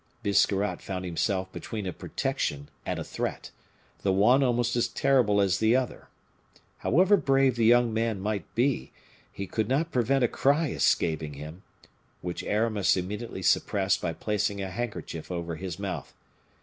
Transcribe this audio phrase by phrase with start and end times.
[0.23, 3.51] Biscarrat found himself between a protection and a threat,
[4.01, 6.07] the one almost as terrible as the other.
[6.79, 8.91] However brave the young man might be,
[9.31, 11.61] he could not prevent a cry escaping him,
[12.21, 16.15] which Aramis immediately suppressed by placing a handkerchief over his mouth.